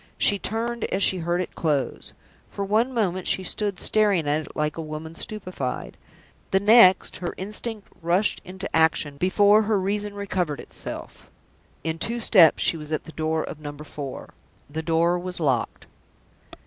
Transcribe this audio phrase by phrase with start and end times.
[0.17, 2.15] She turned as she heard it close.
[2.49, 5.95] For one moment she stood staring at it like a woman stupefied.
[6.49, 11.29] The next, her instinct rushed into action, before her reason recovered itself.
[11.83, 14.33] In two steps she was at the door of Number Four.
[14.67, 15.85] The door was locked.